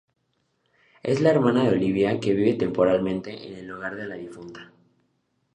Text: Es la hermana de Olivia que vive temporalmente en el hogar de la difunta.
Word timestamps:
Es 1.03 1.21
la 1.21 1.29
hermana 1.29 1.61
de 1.61 1.75
Olivia 1.75 2.19
que 2.19 2.33
vive 2.33 2.55
temporalmente 2.55 3.45
en 3.49 3.57
el 3.59 3.71
hogar 3.71 3.95
de 3.95 4.07
la 4.07 4.15
difunta. 4.15 4.71